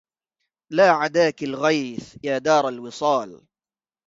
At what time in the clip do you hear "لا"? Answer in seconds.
0.71-0.89